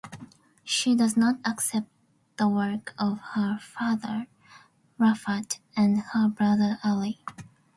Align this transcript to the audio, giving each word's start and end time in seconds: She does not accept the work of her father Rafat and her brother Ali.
She 0.63 0.95
does 0.95 1.15
not 1.15 1.37
accept 1.45 1.87
the 2.37 2.47
work 2.49 2.95
of 2.97 3.19
her 3.19 3.59
father 3.59 4.25
Rafat 4.99 5.59
and 5.77 5.99
her 5.99 6.27
brother 6.27 6.79
Ali. 6.83 7.19